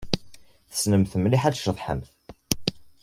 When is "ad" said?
1.45-1.55